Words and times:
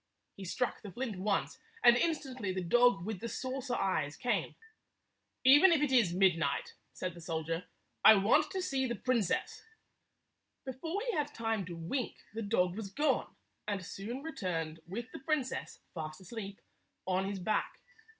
He 0.35 0.45
struck 0.45 0.81
the 0.81 0.91
flint 0.91 1.19
once, 1.19 1.59
and 1.83 1.95
instantly 1.95 2.51
the 2.51 2.63
dog 2.63 3.05
with 3.05 3.19
the 3.19 3.29
saucer 3.29 3.75
eyes 3.75 4.17
came." 4.17 4.55
Even 5.53 5.71
if 5.71 5.79
it 5.83 5.91
is 5.91 6.11
midnight," 6.11 6.73
said 6.91 7.13
the 7.13 7.21
soldier," 7.21 7.65
I 8.03 8.15
want 8.15 8.49
to 8.49 8.63
see 8.63 8.87
the 8.87 8.95
princess." 8.95 9.63
Before 10.65 11.01
he 11.07 11.11
had 11.15 11.35
time 11.35 11.65
to 11.67 11.75
wink, 11.75 12.15
the 12.33 12.41
dog 12.41 12.75
was 12.77 12.89
gone, 12.89 13.35
and 13.67 13.85
soon 13.85 14.23
returned 14.23 14.79
with 14.87 15.11
the 15.11 15.19
princess, 15.19 15.81
fast 15.93 16.19
asleep, 16.19 16.61
on 17.05 17.27
his 17.29 17.37
back. 17.37 17.79